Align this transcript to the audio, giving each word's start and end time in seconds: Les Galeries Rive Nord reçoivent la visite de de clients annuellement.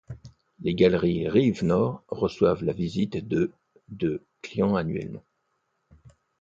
Les 0.61 0.73
Galeries 0.73 1.27
Rive 1.27 1.63
Nord 1.63 2.03
reçoivent 2.07 2.63
la 2.63 2.73
visite 2.73 3.17
de 3.27 3.51
de 3.89 4.25
clients 4.41 4.75
annuellement. 4.75 5.23